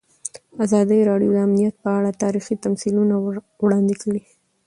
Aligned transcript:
ازادي 0.63 0.99
راډیو 1.09 1.31
د 1.33 1.37
امنیت 1.47 1.75
په 1.83 1.89
اړه 1.97 2.19
تاریخي 2.23 2.55
تمثیلونه 2.65 3.13
وړاندې 3.63 3.95
کړي. 4.01 4.21